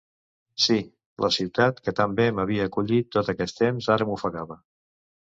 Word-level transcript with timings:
Sí, 0.67 0.77
la 1.25 1.29
ciutat 1.35 1.81
que 1.87 1.93
tan 1.99 2.15
bé 2.19 2.25
m'havia 2.37 2.65
acollit 2.71 3.13
tot 3.17 3.29
aquest 3.35 3.59
temps, 3.61 3.91
ara 3.97 4.09
m'ofegava. 4.13 4.59